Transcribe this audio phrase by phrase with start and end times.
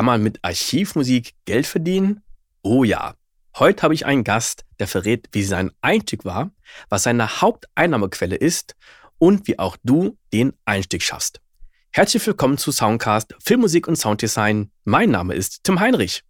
[0.00, 2.22] Kann man mit Archivmusik Geld verdienen?
[2.62, 3.16] Oh ja.
[3.58, 6.52] Heute habe ich einen Gast, der verrät, wie sein Einstieg war,
[6.88, 8.76] was seine Haupteinnahmequelle ist
[9.18, 11.42] und wie auch du den Einstieg schaffst.
[11.90, 14.70] Herzlich willkommen zu Soundcast Filmmusik und Sounddesign.
[14.84, 16.24] Mein Name ist Tim Heinrich.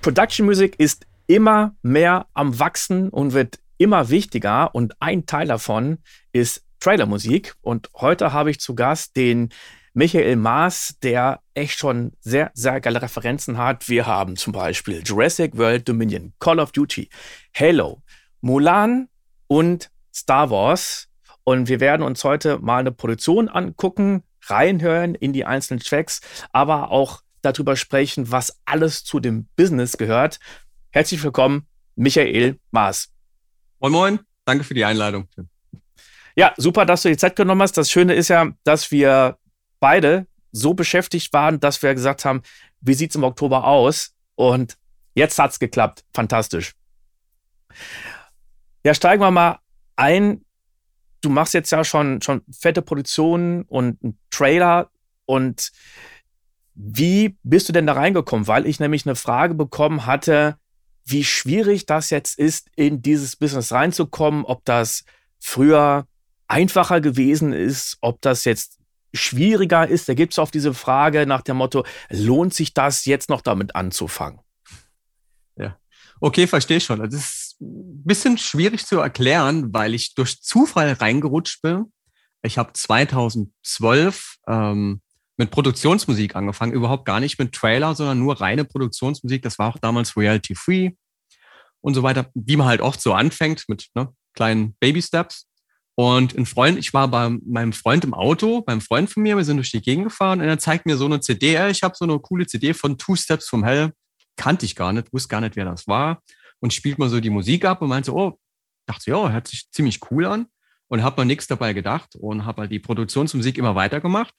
[0.00, 4.74] Production Music ist immer mehr am Wachsen und wird immer wichtiger.
[4.74, 5.98] Und ein Teil davon
[6.32, 7.54] ist Trailermusik.
[7.60, 9.50] Und heute habe ich zu Gast den
[9.94, 13.88] Michael Maas, der echt schon sehr, sehr geile Referenzen hat.
[13.88, 17.08] Wir haben zum Beispiel Jurassic World Dominion, Call of Duty,
[17.54, 18.02] Halo,
[18.40, 19.08] Mulan
[19.46, 21.06] und Star Wars.
[21.44, 26.90] Und wir werden uns heute mal eine Produktion angucken, reinhören in die einzelnen Tracks, aber
[26.90, 30.40] auch darüber sprechen, was alles zu dem Business gehört.
[30.92, 33.12] Herzlich willkommen, Michael Maas.
[33.78, 34.20] Moin, moin.
[34.44, 35.28] Danke für die Einladung.
[36.34, 37.76] Ja, super, dass du die Zeit genommen hast.
[37.76, 39.38] Das Schöne ist ja, dass wir
[39.78, 42.42] beide so beschäftigt waren, dass wir gesagt haben,
[42.80, 44.16] wie sieht es im Oktober aus?
[44.34, 44.78] Und
[45.14, 46.04] jetzt hat es geklappt.
[46.12, 46.72] Fantastisch.
[48.84, 49.60] Ja, steigen wir mal
[49.94, 50.44] ein.
[51.20, 54.90] Du machst jetzt ja schon, schon fette Produktionen und einen Trailer.
[55.24, 55.70] Und
[56.74, 58.48] wie bist du denn da reingekommen?
[58.48, 60.56] Weil ich nämlich eine Frage bekommen hatte,
[61.04, 65.04] wie schwierig das jetzt ist, in dieses Business reinzukommen, ob das
[65.38, 66.06] früher
[66.46, 68.78] einfacher gewesen ist, ob das jetzt
[69.12, 70.08] schwieriger ist.
[70.08, 73.74] Da gibt es oft diese Frage nach dem Motto, lohnt sich das jetzt noch damit
[73.74, 74.40] anzufangen?
[75.56, 75.78] Ja,
[76.20, 77.00] okay, verstehe schon.
[77.00, 81.92] Das ist ein bisschen schwierig zu erklären, weil ich durch Zufall reingerutscht bin.
[82.42, 85.02] Ich habe 2012 ähm,
[85.40, 89.40] mit Produktionsmusik angefangen, überhaupt gar nicht mit Trailer, sondern nur reine Produktionsmusik.
[89.40, 90.90] Das war auch damals Reality Free
[91.80, 95.48] und so weiter, wie man halt oft so anfängt mit ne, kleinen Baby Steps.
[95.94, 99.44] Und ein Freund, ich war bei meinem Freund im Auto, beim Freund von mir, wir
[99.44, 101.70] sind durch die Gegend gefahren und er zeigt mir so eine CD.
[101.70, 103.92] Ich habe so eine coole CD von Two Steps from Hell,
[104.36, 106.22] kannte ich gar nicht, wusste gar nicht, wer das war
[106.60, 108.38] und spielt mal so die Musik ab und meinte oh,
[108.84, 110.46] dachte ja, hört sich ziemlich cool an
[110.88, 114.34] und habe mir nichts dabei gedacht und habe halt die Produktionsmusik immer weitergemacht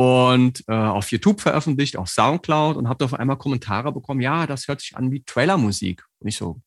[0.00, 4.68] und äh, auf YouTube veröffentlicht, auf Soundcloud und habe auf einmal Kommentare bekommen, ja, das
[4.68, 6.04] hört sich an wie Trailermusik.
[6.20, 6.60] Und ich so,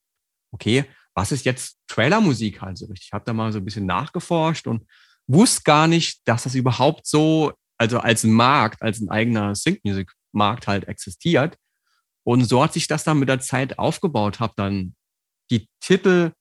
[0.51, 0.83] okay,
[1.13, 3.07] was ist jetzt Trailermusik halt so richtig?
[3.07, 4.85] Ich habe da mal so ein bisschen nachgeforscht und
[5.27, 10.89] wusste gar nicht, dass das überhaupt so, also als Markt, als ein eigener Sync-Music-Markt halt
[10.89, 11.57] existiert.
[12.23, 14.93] Und so hat sich das dann mit der Zeit aufgebaut, habe dann
[15.49, 16.33] die Titel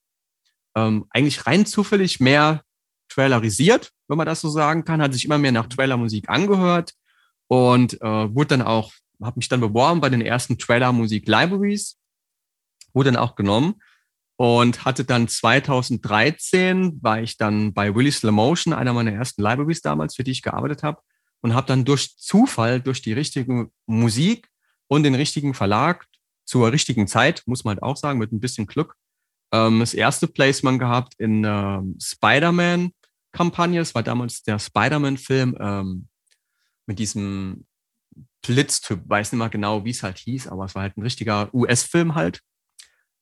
[0.75, 2.65] ähm, eigentlich rein zufällig mehr
[3.09, 6.95] trailerisiert, wenn man das so sagen kann, hat sich immer mehr nach Trailermusik angehört
[7.47, 11.97] und äh, wurde dann auch, habe mich dann beworben bei den ersten Trailermusik-Libraries,
[12.93, 13.77] wurde dann auch genommen
[14.37, 20.17] und hatte dann 2013, war ich dann bei Willy Slow einer meiner ersten Libraries damals,
[20.17, 21.01] für die ich gearbeitet habe
[21.41, 24.49] und habe dann durch Zufall, durch die richtige Musik
[24.89, 26.07] und den richtigen Verlag
[26.45, 28.97] zur richtigen Zeit, muss man halt auch sagen, mit ein bisschen Glück,
[29.53, 32.91] ähm, das erste Placement gehabt in äh, Spider-Man
[33.33, 33.81] Kampagne.
[33.81, 36.09] Es war damals der Spider-Man-Film ähm,
[36.87, 37.67] mit diesem
[38.43, 41.53] Blitztyp, weiß nicht mal genau, wie es halt hieß, aber es war halt ein richtiger
[41.55, 42.41] US-Film halt.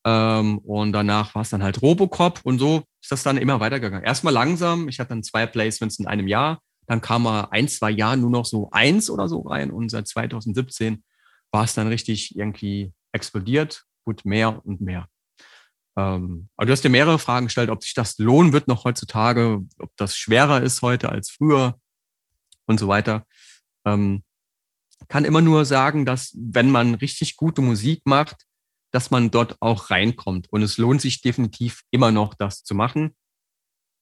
[0.04, 4.04] Ähm, und danach war es dann halt Robocop und so ist das dann immer weitergegangen.
[4.04, 7.90] Erstmal langsam, ich hatte dann zwei Placements in einem Jahr, dann kam mal ein, zwei
[7.90, 11.02] Jahre nur noch so eins oder so rein und seit 2017
[11.50, 15.08] war es dann richtig irgendwie explodiert, gut mehr und mehr.
[15.98, 19.60] Ähm, aber du hast dir mehrere Fragen gestellt, ob sich das lohnen wird noch heutzutage,
[19.78, 21.76] ob das schwerer ist heute als früher
[22.66, 23.26] und so weiter.
[23.84, 24.22] Ähm,
[25.08, 28.46] kann immer nur sagen, dass wenn man richtig gute Musik macht,
[28.92, 30.46] dass man dort auch reinkommt.
[30.52, 33.16] Und es lohnt sich definitiv immer noch, das zu machen.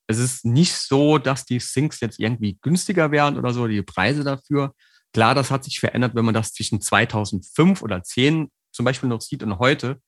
[0.07, 4.23] Es ist nicht so, dass die Syncs jetzt irgendwie günstiger werden oder so, die Preise
[4.23, 4.75] dafür.
[5.15, 9.23] Klar, das hat sich verändert, wenn man das zwischen 2005 oder 10 zum Beispiel noch
[9.23, 10.01] sieht und heute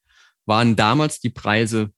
[0.48, 1.92] waren damals die Preise,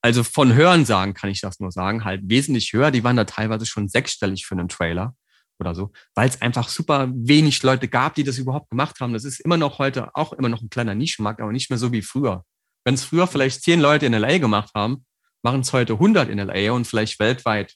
[0.00, 2.90] also von Hörensagen kann ich das nur sagen, halt wesentlich höher.
[2.90, 5.14] Die waren da teilweise schon sechsstellig für einen Trailer
[5.58, 9.12] oder so, weil es einfach super wenig Leute gab, die das überhaupt gemacht haben.
[9.12, 11.92] Das ist immer noch heute auch immer noch ein kleiner Nischenmarkt, aber nicht mehr so
[11.92, 12.44] wie früher.
[12.84, 15.04] Wenn es früher vielleicht zehn Leute in LA gemacht haben,
[15.42, 17.74] machen es heute 100 in LA und vielleicht weltweit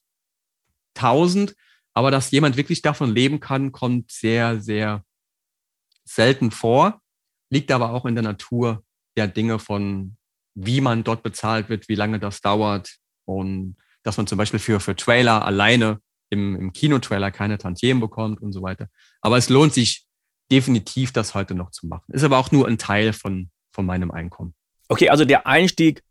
[0.96, 1.54] 1000.
[1.94, 5.02] Aber dass jemand wirklich davon leben kann, kommt sehr, sehr
[6.04, 7.00] selten vor.
[7.50, 8.84] Liegt aber auch in der Natur
[9.18, 10.16] der Dinge von,
[10.54, 14.78] wie man dort bezahlt wird, wie lange das dauert und dass man zum Beispiel für,
[14.78, 16.00] für Trailer alleine
[16.30, 18.88] im, im Kinotrailer keine Tantiemen bekommt und so weiter.
[19.20, 20.06] Aber es lohnt sich
[20.52, 22.04] definitiv, das heute noch zu machen.
[22.12, 24.54] Ist aber auch nur ein Teil von, von meinem Einkommen.
[24.88, 26.02] Okay, also der Einstieg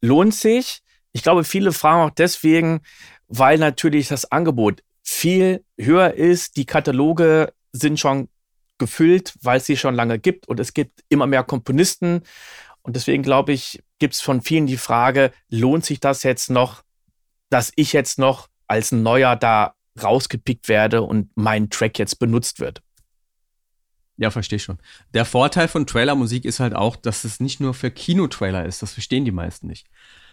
[0.00, 0.80] lohnt sich.
[1.12, 2.80] Ich glaube, viele fragen auch deswegen,
[3.28, 6.56] weil natürlich das Angebot viel höher ist.
[6.56, 8.28] Die Kataloge sind schon
[8.78, 12.22] gefüllt, weil es sie schon lange gibt und es gibt immer mehr Komponisten.
[12.82, 16.82] Und deswegen glaube ich, gibt es von vielen die Frage, lohnt sich das jetzt noch,
[17.50, 22.82] dass ich jetzt noch als Neuer da rausgepickt werde und mein Track jetzt benutzt wird?
[24.18, 24.78] Ja, verstehe schon.
[25.12, 28.82] Der Vorteil von Trailermusik ist halt auch, dass es nicht nur für Kinotrailer ist.
[28.82, 29.86] Das verstehen die meisten nicht.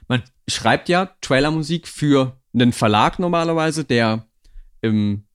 [0.08, 4.26] Man schreibt ja Trailermusik für einen Verlag normalerweise, der
[4.82, 5.26] im,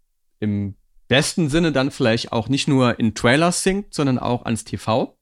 [0.40, 0.77] im
[1.08, 5.18] besten Sinne dann vielleicht auch nicht nur in Trailers singt, sondern auch ans TV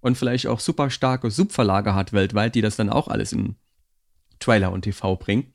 [0.00, 3.56] und vielleicht auch super starke Subverlage hat weltweit, die das dann auch alles in
[4.40, 5.54] Trailer und TV bringen.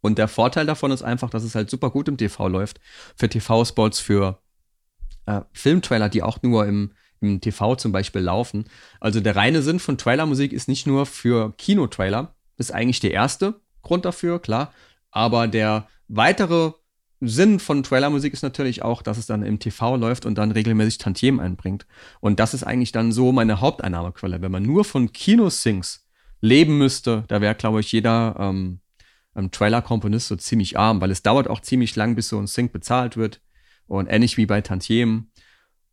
[0.00, 2.78] Und der Vorteil davon ist einfach, dass es halt super gut im TV läuft.
[3.16, 4.42] Für TV-Spots, für
[5.24, 8.64] äh, Filmtrailer, die auch nur im, im TV zum Beispiel laufen.
[9.00, 13.60] Also der reine Sinn von Trailermusik ist nicht nur für Kinotrailer, ist eigentlich der erste
[13.82, 14.74] Grund dafür, klar.
[15.10, 16.72] Aber der weitere
[17.20, 20.98] Sinn von Trailermusik ist natürlich auch, dass es dann im TV läuft und dann regelmäßig
[20.98, 21.86] Tantiemen einbringt.
[22.20, 24.42] Und das ist eigentlich dann so meine Haupteinnahmequelle.
[24.42, 26.06] Wenn man nur von Kinosings
[26.40, 28.80] leben müsste, da wäre, glaube ich, jeder ähm,
[29.36, 32.72] ähm, Trailer-Komponist so ziemlich arm, weil es dauert auch ziemlich lang, bis so ein Sync
[32.72, 33.40] bezahlt wird.
[33.86, 35.30] Und ähnlich wie bei Tantiemen.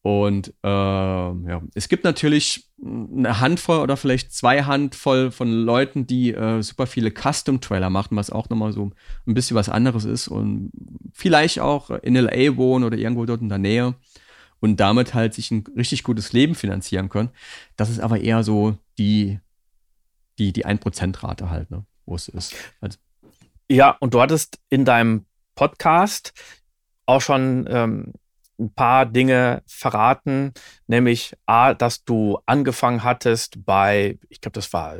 [0.04, 6.34] Und äh, ja, es gibt natürlich eine Handvoll oder vielleicht zwei Handvoll von Leuten, die
[6.34, 8.92] äh, super viele Custom-Trailer machen, was auch nochmal so
[9.28, 10.72] ein bisschen was anderes ist und
[11.14, 13.94] vielleicht auch in LA wohnen oder irgendwo dort in der Nähe
[14.60, 17.30] und damit halt sich ein richtig gutes Leben finanzieren können.
[17.76, 19.40] Das ist aber eher so die,
[20.40, 22.56] die, die 1%-Rate halt, ne, wo es ist.
[22.80, 22.98] Also,
[23.70, 26.34] ja, und du hattest in deinem Podcast
[27.06, 28.14] auch schon ähm,
[28.62, 30.54] ein paar Dinge verraten,
[30.88, 34.98] nämlich A, dass du angefangen hattest bei, ich glaube, das war,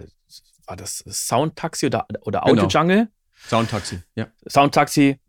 [0.66, 2.68] war das Soundtaxi oder, oder Audio genau.
[2.68, 3.08] Jungle?
[3.48, 4.28] Soundtaxi, ja.
[4.48, 5.20] Soundtaxi,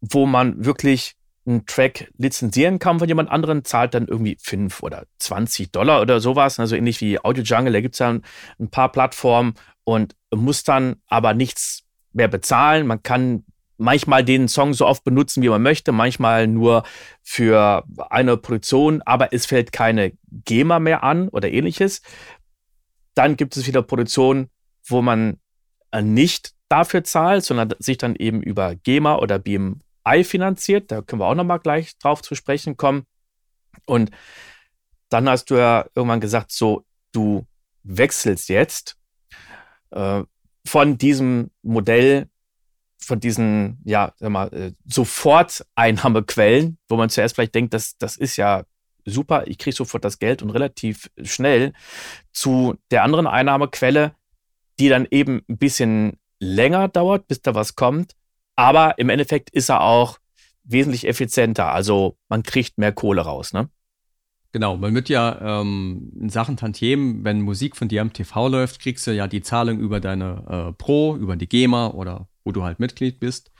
[0.00, 5.06] wo man wirklich einen Track lizenzieren kann von jemand anderen, zahlt dann irgendwie 5 oder
[5.18, 6.60] 20 Dollar oder sowas.
[6.60, 10.96] Also ähnlich wie Audio Jungle, da gibt es ja ein paar Plattformen und muss dann
[11.06, 11.82] aber nichts
[12.12, 12.86] mehr bezahlen.
[12.86, 13.44] Man kann
[13.80, 16.84] manchmal den Song so oft benutzen, wie man möchte, manchmal nur
[17.22, 22.02] für eine Produktion, aber es fällt keine GEMA mehr an oder ähnliches.
[23.14, 24.50] Dann gibt es wieder Produktionen,
[24.84, 25.38] wo man
[25.92, 30.92] äh, nicht dafür zahlt, sondern sich dann eben über GEMA oder BMI finanziert.
[30.92, 33.06] Da können wir auch noch mal gleich drauf zu sprechen kommen.
[33.86, 34.10] Und
[35.08, 37.46] dann hast du ja irgendwann gesagt, so, du
[37.82, 38.96] wechselst jetzt
[39.90, 40.22] äh,
[40.66, 42.28] von diesem Modell
[43.02, 48.36] von diesen, ja, sag mal, äh, Sofort-Einnahmequellen, wo man zuerst vielleicht denkt, das, das ist
[48.36, 48.64] ja
[49.04, 51.72] super, ich kriege sofort das Geld und relativ schnell,
[52.32, 54.14] zu der anderen Einnahmequelle,
[54.78, 58.14] die dann eben ein bisschen länger dauert, bis da was kommt.
[58.56, 60.18] Aber im Endeffekt ist er auch
[60.64, 61.72] wesentlich effizienter.
[61.72, 63.68] Also man kriegt mehr Kohle raus, ne?
[64.52, 68.80] Genau, man wird ja ähm, in Sachen Tantiemen, wenn Musik von dir am TV läuft,
[68.80, 72.62] kriegst du ja die Zahlung über deine äh, Pro, über die GEMA oder wo du
[72.62, 73.50] halt Mitglied bist.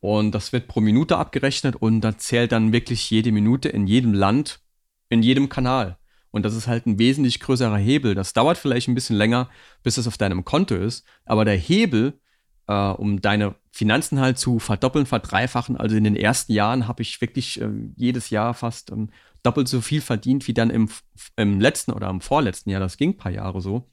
[0.00, 4.12] Und das wird pro Minute abgerechnet und da zählt dann wirklich jede Minute in jedem
[4.12, 4.60] Land,
[5.08, 5.96] in jedem Kanal.
[6.30, 8.14] Und das ist halt ein wesentlich größerer Hebel.
[8.14, 9.48] Das dauert vielleicht ein bisschen länger,
[9.82, 11.06] bis es auf deinem Konto ist.
[11.24, 12.20] Aber der Hebel,
[12.66, 17.20] äh, um deine Finanzen halt zu verdoppeln, verdreifachen, also in den ersten Jahren habe ich
[17.20, 19.10] wirklich äh, jedes Jahr fast ähm,
[19.44, 20.90] doppelt so viel verdient wie dann im,
[21.36, 22.80] im letzten oder im vorletzten Jahr.
[22.80, 23.88] Das ging ein paar Jahre so.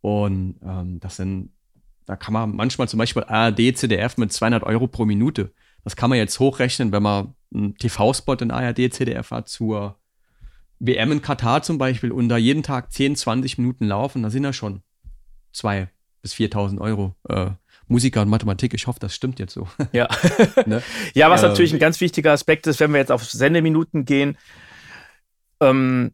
[0.00, 1.50] Und ähm, das sind
[2.10, 5.52] da kann man manchmal zum Beispiel ARD, CDF mit 200 Euro pro Minute.
[5.84, 9.96] Das kann man jetzt hochrechnen, wenn man einen TV-Spot in ARD, CDF hat zur
[10.80, 14.42] WM in Katar zum Beispiel und da jeden Tag 10, 20 Minuten laufen, da sind
[14.42, 14.82] ja schon
[15.54, 15.86] 2.000
[16.20, 17.14] bis 4.000 Euro.
[17.28, 17.52] Äh,
[17.86, 19.68] Musiker und Mathematik, ich hoffe, das stimmt jetzt so.
[19.92, 20.08] Ja,
[20.66, 20.82] ne?
[21.14, 24.36] ja was ähm, natürlich ein ganz wichtiger Aspekt ist, wenn wir jetzt auf Sendeminuten gehen,
[25.60, 26.10] ähm,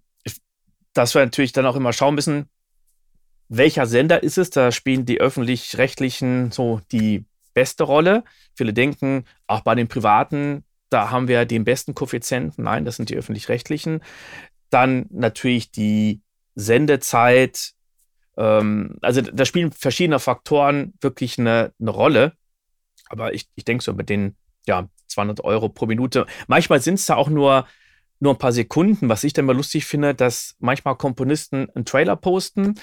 [0.92, 2.50] dass wir natürlich dann auch immer schauen müssen,
[3.48, 4.50] welcher Sender ist es?
[4.50, 7.24] Da spielen die öffentlich-rechtlichen so die
[7.54, 8.24] beste Rolle.
[8.54, 12.64] Viele denken, auch bei den privaten, da haben wir den besten Koeffizienten.
[12.64, 14.00] Nein, das sind die öffentlich-rechtlichen.
[14.70, 16.20] Dann natürlich die
[16.54, 17.72] Sendezeit.
[18.36, 22.32] Ähm, also da spielen verschiedene Faktoren wirklich eine, eine Rolle.
[23.08, 24.36] Aber ich, ich denke so mit den
[24.66, 26.26] ja, 200 Euro pro Minute.
[26.46, 27.66] Manchmal sind es da auch nur,
[28.20, 29.08] nur ein paar Sekunden.
[29.08, 32.74] Was ich dann mal lustig finde, dass manchmal Komponisten einen Trailer posten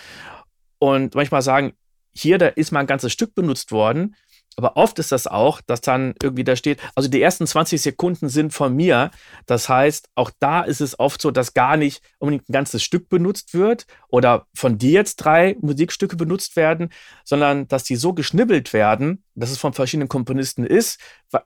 [0.84, 1.72] und manchmal sagen,
[2.14, 4.18] hier, da ist mal ein ganzes Stück benutzt worden
[4.56, 8.30] Aber oft ist das auch, dass dann irgendwie da steht, also die ersten 20 Sekunden
[8.30, 9.12] sind von mir.
[9.46, 13.10] Das heißt, auch da ist es oft so, dass gar nicht unbedingt ein ganzes Stück
[13.10, 16.90] benutzt wird oder von dir jetzt drei Musikstücke benutzt werden,
[17.24, 21.00] sondern dass die so geschnibbelt werden, dass es von verschiedenen Komponisten ist.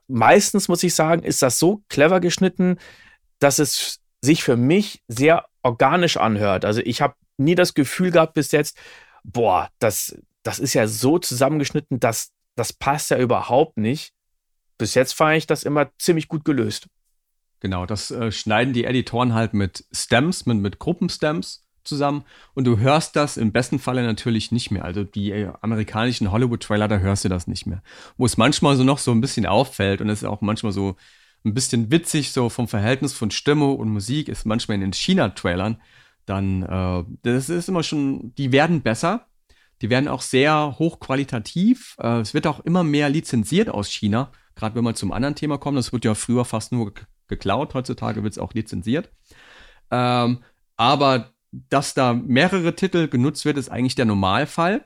[0.06, 2.76] Meistens muss ich sagen, ist das so clever geschnitten,
[3.38, 6.64] dass es sich für mich sehr organisch anhört.
[6.64, 8.76] Also ich habe nie das Gefühl gehabt bis jetzt,
[9.32, 14.12] boah, das, das ist ja so zusammengeschnitten, dass das passt ja überhaupt nicht.
[14.78, 16.88] Bis jetzt fand ich das immer ziemlich gut gelöst.
[17.60, 22.78] Genau, das äh, schneiden die Editoren halt mit Stems, mit, mit Gruppenstems zusammen und du
[22.78, 24.84] hörst das im besten Falle natürlich nicht mehr.
[24.84, 27.82] Also die äh, amerikanischen Hollywood-Trailer, da hörst du das nicht mehr.
[28.16, 30.96] Wo es manchmal so noch so ein bisschen auffällt und es ist auch manchmal so
[31.44, 35.80] ein bisschen witzig, so vom Verhältnis von Stimme und Musik, ist manchmal in den China-Trailern,
[36.28, 39.26] dann, äh, das ist immer schon, die werden besser,
[39.80, 41.96] die werden auch sehr hochqualitativ.
[42.00, 44.32] Äh, es wird auch immer mehr lizenziert aus China.
[44.54, 46.92] Gerade wenn wir zum anderen Thema kommen, das wird ja früher fast nur
[47.28, 49.10] geklaut, heutzutage wird es auch lizenziert.
[49.90, 50.42] Ähm,
[50.76, 54.84] aber dass da mehrere Titel genutzt wird, ist eigentlich der Normalfall.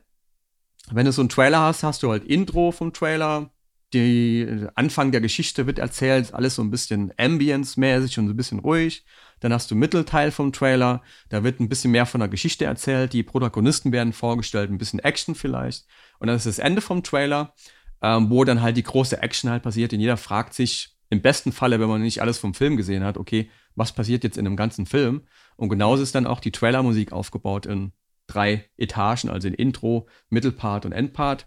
[0.90, 3.50] Wenn du so einen Trailer hast, hast du halt Intro vom Trailer,
[3.92, 8.58] die Anfang der Geschichte wird erzählt, alles so ein bisschen Ambience-mäßig und so ein bisschen
[8.58, 9.04] ruhig.
[9.40, 13.12] Dann hast du Mittelteil vom Trailer, da wird ein bisschen mehr von der Geschichte erzählt,
[13.12, 15.86] die Protagonisten werden vorgestellt, ein bisschen Action vielleicht.
[16.18, 17.54] Und dann ist das Ende vom Trailer,
[18.02, 19.92] ähm, wo dann halt die große Action halt passiert.
[19.92, 23.18] Und jeder fragt sich, im besten Falle, wenn man nicht alles vom Film gesehen hat,
[23.18, 25.22] okay, was passiert jetzt in dem ganzen Film?
[25.56, 27.92] Und genauso ist dann auch die Trailermusik aufgebaut in
[28.26, 31.46] drei Etagen, also in Intro, Mittelpart und Endpart.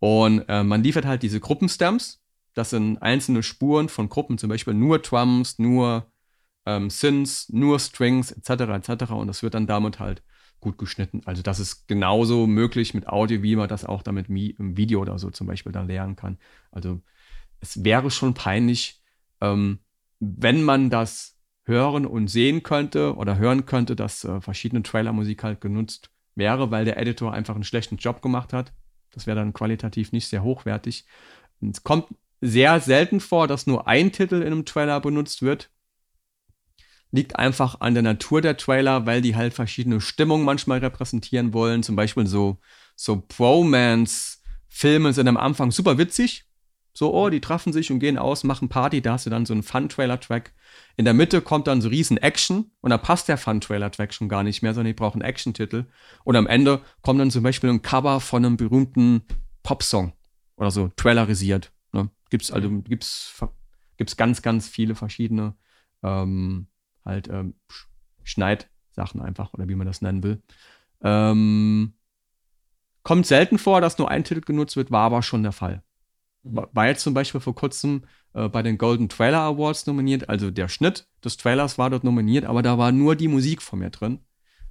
[0.00, 2.20] Und äh, man liefert halt diese Gruppenstamps.
[2.54, 6.10] Das sind einzelne Spuren von Gruppen, zum Beispiel nur Drums, nur
[6.66, 8.88] ähm, Synths, nur Strings etc.
[8.88, 9.12] etc.
[9.12, 10.22] Und das wird dann damit halt
[10.60, 11.22] gut geschnitten.
[11.24, 15.18] Also das ist genauso möglich mit Audio, wie man das auch damit im Video oder
[15.18, 16.38] so zum Beispiel dann lernen kann.
[16.70, 17.00] Also
[17.60, 19.02] es wäre schon peinlich,
[19.40, 19.80] ähm,
[20.18, 25.60] wenn man das hören und sehen könnte oder hören könnte, dass äh, verschiedene Trailermusik halt
[25.60, 28.72] genutzt wäre, weil der Editor einfach einen schlechten Job gemacht hat.
[29.12, 31.04] Das wäre dann qualitativ nicht sehr hochwertig.
[31.60, 32.06] Und es kommt
[32.40, 35.70] sehr selten vor, dass nur ein Titel in einem Trailer benutzt wird
[37.12, 41.82] liegt einfach an der Natur der Trailer, weil die halt verschiedene Stimmungen manchmal repräsentieren wollen.
[41.82, 42.58] Zum Beispiel so,
[42.94, 46.44] so Bromance-Filme sind am Anfang super witzig.
[46.92, 49.52] So, oh, die treffen sich und gehen aus, machen Party, da hast du dann so
[49.52, 50.52] einen Fun-Trailer-Track.
[50.96, 54.42] In der Mitte kommt dann so riesen Action und da passt der Fun-Trailer-Track schon gar
[54.42, 55.86] nicht mehr, sondern die brauchen Action-Titel.
[56.24, 59.22] Und am Ende kommt dann zum Beispiel ein Cover von einem berühmten
[59.62, 60.12] Pop-Song
[60.56, 61.72] oder so, trailerisiert.
[61.92, 62.10] Ne?
[62.28, 63.40] Gibt's also, gibt's,
[63.96, 65.54] gibt's ganz, ganz viele verschiedene
[66.02, 66.66] ähm,
[67.04, 67.54] halt ähm,
[68.24, 70.42] Schneidsachen einfach oder wie man das nennen will.
[71.02, 71.94] Ähm,
[73.02, 75.82] kommt selten vor, dass nur ein Titel genutzt wird, war aber schon der Fall.
[76.42, 80.68] War jetzt zum Beispiel vor kurzem äh, bei den Golden Trailer Awards nominiert, also der
[80.68, 84.20] Schnitt des Trailers war dort nominiert, aber da war nur die Musik von mir drin.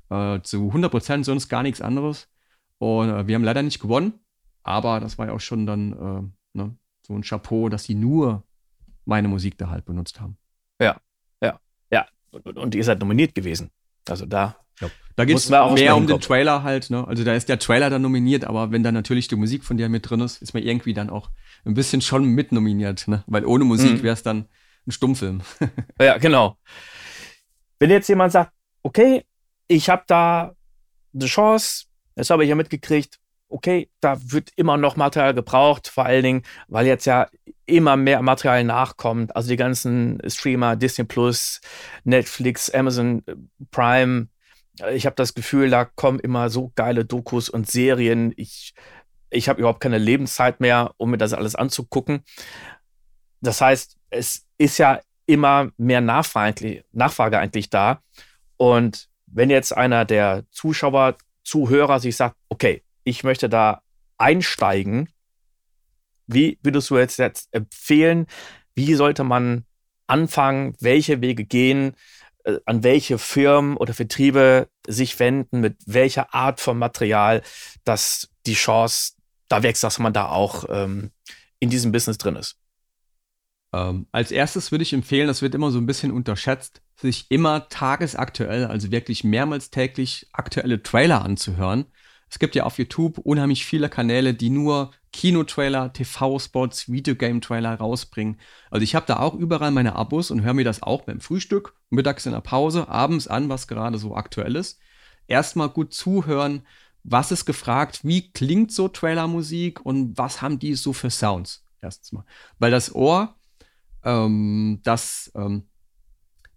[0.10, 2.28] Äh, zu 100% sonst gar nichts anderes.
[2.80, 4.14] Und äh, wir haben leider nicht gewonnen,
[4.64, 8.44] aber das war ja auch schon dann äh, ne, so ein Chapeau, dass sie nur
[9.06, 10.38] meine Musik da halt benutzt haben.
[10.82, 11.00] Ja,
[12.32, 13.72] und, und ihr seid nominiert gewesen.
[14.08, 14.58] Also da.
[14.82, 14.90] Ja.
[15.16, 17.06] Da geht es mehr um den Trailer halt, ne?
[17.08, 19.90] Also da ist der Trailer dann nominiert, aber wenn da natürlich die Musik von dir
[19.90, 21.30] mit drin ist, ist man irgendwie dann auch
[21.66, 23.24] ein bisschen schon mit nominiert, ne?
[23.28, 24.04] Weil ohne Musik mhm.
[24.04, 24.48] wäre es dann
[24.88, 25.42] ein Stummfilm.
[26.00, 26.58] ja, genau.
[27.80, 29.26] Wenn jetzt jemand sagt, okay,
[29.68, 30.56] ich habe da
[31.14, 33.20] eine Chance, das habe ich ja mitgekriegt,
[33.50, 37.28] okay, da wird immer noch Material gebraucht, vor allen Dingen, weil jetzt ja
[37.66, 39.36] immer mehr Material nachkommt.
[39.36, 41.62] Also die ganzen Streamer, Disney Plus,
[42.04, 43.36] Netflix, Amazon äh,
[43.72, 44.28] Prime.
[44.92, 48.34] Ich habe das Gefühl, da kommen immer so geile Dokus und Serien.
[48.38, 48.74] Ich,
[49.30, 52.24] ich habe überhaupt keine Lebenszeit mehr, um mir das alles anzugucken.
[53.42, 58.02] Das heißt, es ist ja immer mehr Nachfrage, Nachfrage eigentlich da.
[58.58, 63.82] Und wenn jetzt einer der Zuschauer, Zuhörer sich sagt, okay, ich möchte da
[64.18, 65.10] einsteigen.
[66.28, 68.28] Wie würdest du jetzt, jetzt empfehlen,
[68.76, 69.66] wie sollte man
[70.08, 71.94] anfangen, welche Wege gehen, äh,
[72.66, 77.42] an welche Firmen oder Vertriebe sich wenden, mit welcher Art von Material,
[77.84, 79.14] dass die Chance
[79.48, 81.12] da wächst, dass man da auch ähm,
[81.60, 82.58] in diesem Business drin ist?
[83.74, 87.70] Ähm, als erstes würde ich empfehlen, das wird immer so ein bisschen unterschätzt, sich immer
[87.70, 91.86] tagesaktuell, also wirklich mehrmals täglich aktuelle Trailer anzuhören.
[92.30, 98.40] Es gibt ja auf YouTube unheimlich viele Kanäle, die nur Kinotrailer, TV-Spots, Videogame-Trailer rausbringen.
[98.70, 101.74] Also ich habe da auch überall meine Abos und höre mir das auch beim Frühstück,
[101.90, 104.80] mittags in der Pause, abends an, was gerade so aktuell ist.
[105.28, 106.64] Erstmal gut zuhören,
[107.04, 111.64] was ist gefragt, wie klingt so Trailermusik und was haben die so für Sounds?
[111.82, 112.26] Erstens mal.
[112.60, 113.36] Weil das Ohr,
[114.04, 115.64] ähm, das, ähm,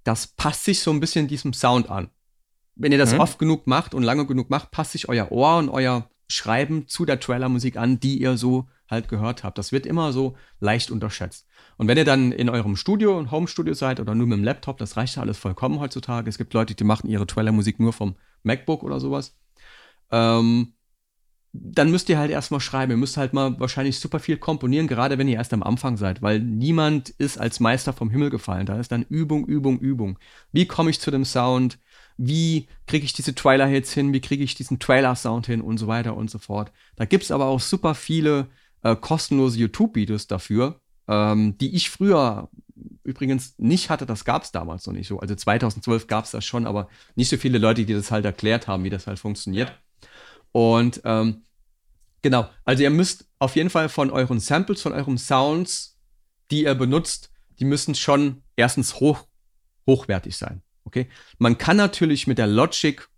[0.04, 2.10] das passt sich so ein bisschen diesem Sound an.
[2.74, 3.20] Wenn ihr das mhm.
[3.20, 7.04] oft genug macht und lange genug macht, passt sich euer Ohr und euer Schreiben zu
[7.04, 9.58] der Trailermusik an, die ihr so halt gehört habt.
[9.58, 11.49] Das wird immer so leicht unterschätzt.
[11.76, 14.96] Und wenn ihr dann in eurem Studio, Home-Studio seid oder nur mit dem Laptop, das
[14.96, 16.28] reicht ja alles vollkommen heutzutage.
[16.28, 19.37] Es gibt Leute, die machen ihre Trailermusik nur vom MacBook oder sowas.
[20.12, 20.75] Ähm,
[21.54, 22.92] dann müsst ihr halt erstmal schreiben.
[22.92, 26.22] Ihr müsst halt mal wahrscheinlich super viel komponieren, gerade wenn ihr erst am Anfang seid,
[26.22, 28.64] weil niemand ist als Meister vom Himmel gefallen.
[28.64, 30.18] Da ist dann Übung, Übung, Übung.
[30.52, 31.78] Wie komme ich zu dem Sound?
[32.16, 34.14] Wie kriege ich diese Trailer-Hits hin?
[34.14, 35.61] Wie kriege ich diesen Trailer-Sound hin?
[35.61, 36.72] Und so weiter und so fort.
[36.96, 38.49] Da gibt es aber auch super viele
[38.82, 42.48] äh, kostenlose YouTube-Videos dafür, ähm, die ich früher
[43.04, 44.06] übrigens nicht hatte.
[44.06, 45.20] Das gab es damals noch nicht so.
[45.20, 48.66] Also 2012 gab es das schon, aber nicht so viele Leute, die das halt erklärt
[48.66, 49.72] haben, wie das halt funktioniert.
[50.52, 51.42] Und ähm,
[52.22, 55.98] genau, also ihr müsst auf jeden Fall von euren Samples, von euren Sounds,
[56.50, 59.26] die ihr benutzt, die müssen schon erstens hoch,
[59.86, 60.62] hochwertig sein.
[60.84, 61.08] Okay?
[61.38, 63.08] Man kann natürlich mit der Logic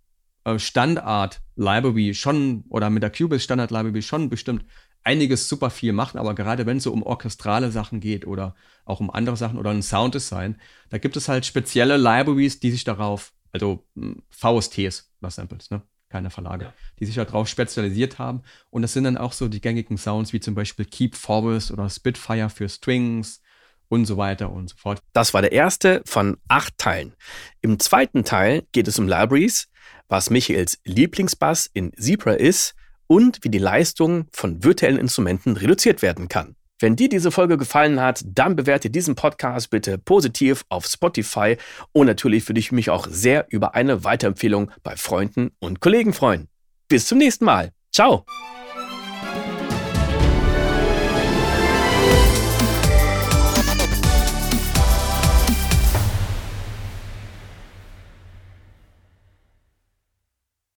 [0.45, 4.65] äh, Standard Library schon oder mit der Cubase Standard Library schon bestimmt
[5.05, 8.99] einiges super viel machen, aber gerade wenn es so um orchestrale Sachen geht oder auch
[8.99, 10.59] um andere Sachen oder ein Sounddesign,
[10.89, 15.81] da gibt es halt spezielle Libraries, die sich darauf, also hm, VSTs oder Samples, ne?
[16.09, 16.73] keine Verlage, ja.
[16.99, 18.41] die sich darauf spezialisiert haben.
[18.69, 21.89] Und das sind dann auch so die gängigen Sounds wie zum Beispiel Keep Forest oder
[21.89, 23.41] Spitfire für Strings
[23.89, 24.99] und so weiter und so fort.
[25.13, 27.13] Das war der erste von acht Teilen.
[27.61, 29.67] Im zweiten Teil geht es um Libraries,
[30.07, 32.75] was Michaels Lieblingsbass in Zebra ist
[33.07, 36.55] und wie die Leistung von virtuellen Instrumenten reduziert werden kann.
[36.79, 41.55] Wenn dir diese Folge gefallen hat, dann bewerte diesen Podcast bitte positiv auf Spotify
[41.93, 46.49] und natürlich würde ich mich auch sehr über eine Weiterempfehlung bei Freunden und Kollegen freuen.
[46.89, 47.71] Bis zum nächsten Mal.
[47.93, 48.25] Ciao!